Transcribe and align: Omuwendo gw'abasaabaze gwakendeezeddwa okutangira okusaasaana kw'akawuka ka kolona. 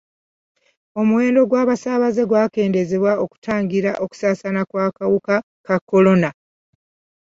Omuwendo 0.99 1.41
gw'abasaabaze 1.49 2.21
gwakendeezeddwa 2.29 3.11
okutangira 3.23 3.91
okusaasaana 4.03 4.61
kw'akawuka 4.69 5.35
ka 5.65 5.75
kolona. 5.89 6.29